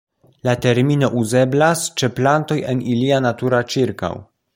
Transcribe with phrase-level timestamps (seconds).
[0.47, 4.11] La termino uzeblas ĉe plantoj en ilia natura ĉirkaŭ.